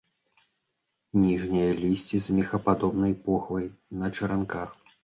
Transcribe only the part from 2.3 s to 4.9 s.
мехападобнай похвай, на чаранках.